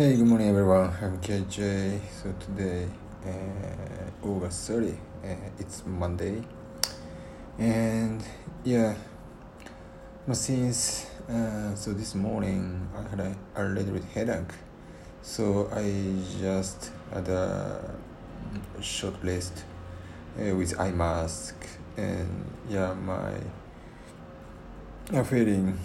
[0.00, 0.96] Hey, good morning, everyone.
[1.02, 2.00] I'm KJ.
[2.22, 2.88] So today,
[3.26, 5.26] uh, August 30, uh,
[5.58, 6.42] it's Monday,
[7.58, 8.24] and
[8.64, 8.94] yeah,
[10.32, 14.54] since uh, so this morning I had a, a little bit headache,
[15.20, 17.94] so I just had a
[18.80, 19.64] short rest
[20.40, 21.56] uh, with eye mask,
[21.98, 23.34] and yeah, my
[25.12, 25.78] I'm feeling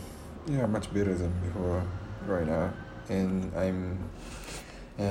[0.48, 1.84] yeah much better than before
[2.28, 2.72] right now
[3.10, 4.00] and I'm
[4.98, 5.04] uh,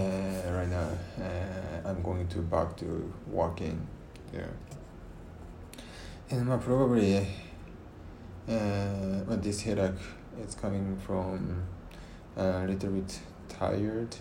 [0.50, 0.88] right now
[1.20, 3.86] uh, I'm going to back to walking
[4.32, 4.50] there.
[6.30, 7.18] And uh, probably
[8.48, 9.92] uh, but this headache
[10.42, 11.62] is coming from
[12.36, 14.16] a little bit tired.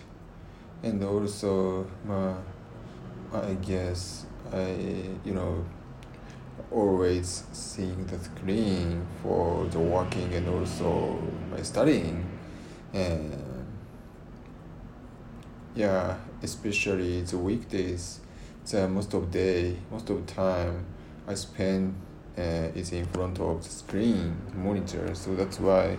[0.82, 2.34] And also uh,
[3.32, 4.76] I guess I
[5.24, 5.64] you know
[6.70, 11.18] always seeing the screen for the working and also
[11.50, 12.24] my studying.
[12.92, 13.53] And
[15.74, 18.20] yeah especially the weekdays
[18.70, 20.84] the most of day most of time
[21.26, 21.94] i spend
[22.38, 25.14] uh, is in front of the screen monitor.
[25.14, 25.96] So that's why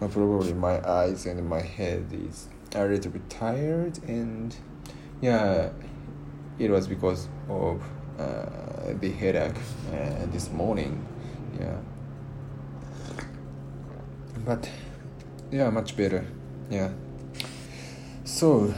[0.00, 3.98] my, probably my eyes and my head is a little bit tired.
[4.08, 4.54] And
[5.20, 5.70] yeah
[6.58, 7.82] it was because of
[8.18, 9.56] uh, the headache
[9.92, 11.06] uh, this morning.
[11.58, 11.76] Yeah.
[14.44, 14.68] But
[15.50, 16.26] yeah much better.
[16.70, 16.90] Yeah.
[18.24, 18.74] So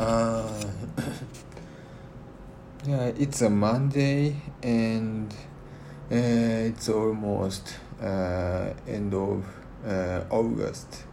[0.00, 0.64] uh,
[2.86, 5.30] yeah, it's a Monday and
[6.10, 6.14] uh,
[6.66, 9.44] it's almost uh, end of
[9.86, 11.04] uh, August.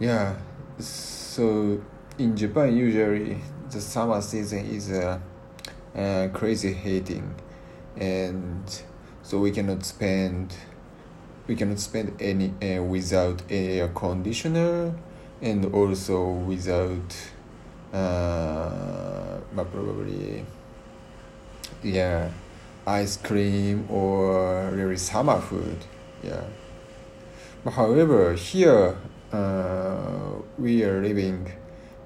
[0.00, 0.34] Yeah,
[0.78, 1.80] so
[2.18, 3.38] in Japan, usually
[3.70, 5.18] the summer season is uh,
[5.96, 7.34] uh, crazy heating,
[7.96, 8.82] and
[9.22, 10.54] so we cannot spend
[11.46, 14.92] we cannot spend any uh, without air conditioner
[15.40, 17.14] and also without
[17.92, 20.44] uh, but probably
[21.82, 22.30] yeah
[22.86, 25.78] ice cream or really summer food
[26.22, 26.44] yeah.
[27.64, 28.96] But however here
[29.32, 31.50] uh, we are living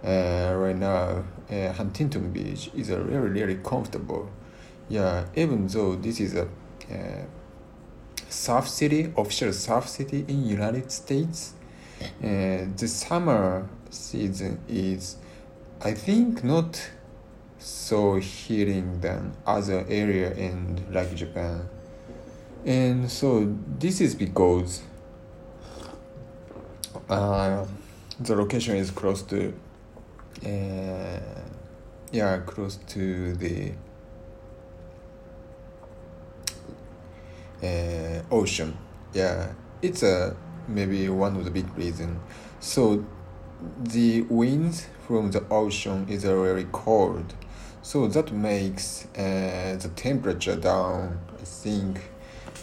[0.04, 2.70] uh, right now uh, Huntington Beach.
[2.74, 4.30] Is a really really comfortable
[4.88, 5.26] yeah.
[5.34, 6.44] Even though this is a
[6.90, 7.24] uh,
[8.28, 11.54] surf city official surf city in United States
[12.00, 15.16] uh, the summer season is
[15.82, 16.90] I think not
[17.58, 21.68] so healing than other area in like Japan.
[22.66, 24.82] And so this is because
[27.08, 27.64] uh,
[28.18, 29.54] the location is close to
[30.44, 31.20] uh,
[32.12, 33.72] yeah close to the
[37.62, 38.76] uh, ocean
[39.12, 39.52] yeah
[39.82, 40.36] it's a
[40.66, 42.18] maybe one of the big reason
[42.58, 43.04] so
[43.82, 47.34] the winds from the ocean is very cold
[47.82, 52.00] so that makes uh, the temperature down i think.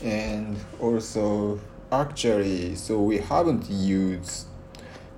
[0.04, 1.60] And also
[1.92, 4.48] actually so we haven't used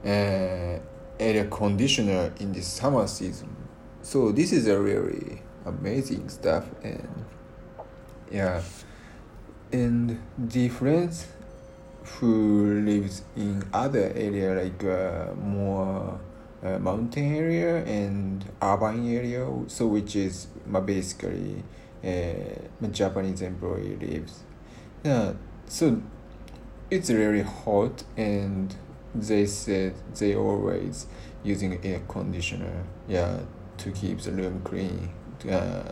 [0.06, 0.80] uh,
[1.20, 3.56] air conditioner in the summer season.
[4.02, 7.26] So this is a really amazing stuff and
[8.32, 8.62] yeah.
[9.72, 11.28] And the friends
[12.04, 16.20] who lives in other area like uh, more
[16.64, 20.48] uh, mountain area and urban area so which is
[20.86, 21.64] basically
[22.04, 24.44] uh, Japanese employee lives.
[25.04, 25.34] Yeah
[25.68, 26.02] so
[26.90, 28.76] it's really hot and
[29.14, 31.06] they said they always
[31.44, 33.40] using air conditioner yeah
[33.78, 35.10] to keep the room clean
[35.50, 35.84] uh,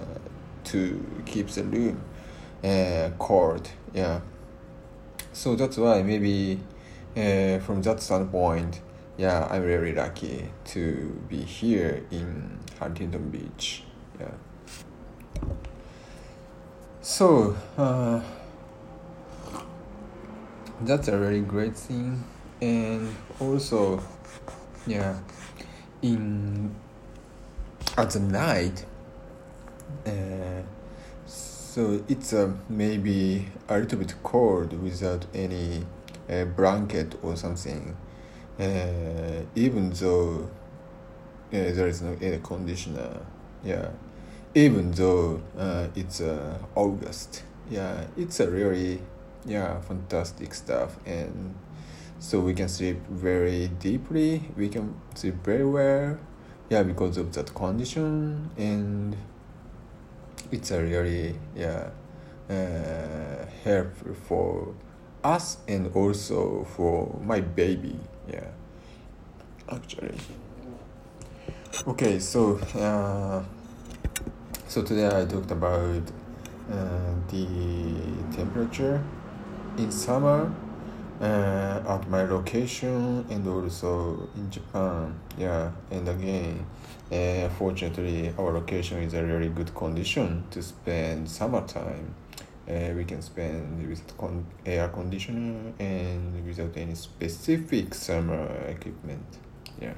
[0.63, 2.01] to keep the room
[2.63, 4.19] uh, cold yeah
[5.37, 6.59] so that's why maybe
[7.15, 8.81] uh, from that standpoint
[9.17, 13.83] yeah i'm very lucky to be here in huntington beach
[14.19, 14.31] yeah.
[17.07, 18.21] So uh,
[20.81, 22.21] that's a really great thing.
[22.61, 24.03] And also
[24.85, 25.17] yeah
[26.01, 26.75] in
[27.97, 28.85] at the night
[30.05, 30.63] uh,
[31.77, 35.85] so it's uh, maybe a little bit cold without any
[36.27, 37.95] uh, blanket or something.
[38.59, 40.49] Uh, even though
[41.49, 43.19] uh, there is no air conditioner,
[43.63, 43.89] yeah.
[44.55, 48.99] Even though uh, it's uh, August, yeah, it's a really
[49.45, 51.53] yeah fantastic stuff, and
[52.17, 54.49] so we can sleep very deeply.
[54.57, 56.17] We can sleep very well,
[56.71, 59.15] yeah, because of that condition and
[60.51, 61.89] it's a really yeah
[62.49, 64.75] uh, helpful for
[65.23, 67.99] us and also for my baby
[68.31, 68.47] yeah
[69.71, 70.15] actually.
[71.85, 73.43] Okay, so uh,
[74.67, 76.01] so today I talked about
[76.71, 77.47] uh, the
[78.35, 79.03] temperature
[79.77, 80.51] in summer
[81.21, 85.19] uh, at my location and also in Japan.
[85.37, 86.65] Yeah, and again,
[87.11, 92.13] uh, fortunately, our location is a really good condition to spend summertime.
[92.69, 99.25] Uh, we can spend with con- air conditioner and without any specific summer equipment.
[99.79, 99.93] Yeah.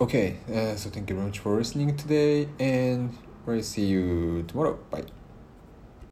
[0.00, 3.14] Okay, uh, so thank you very much for listening today, and
[3.44, 4.78] we'll see you tomorrow.
[4.90, 5.19] Bye.